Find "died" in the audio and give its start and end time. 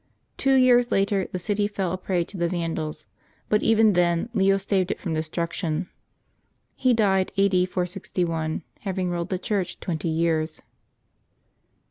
6.91-7.31